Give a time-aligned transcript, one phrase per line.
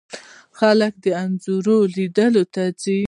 [0.59, 2.99] خلک د انځورونو لیدلو ته ځي.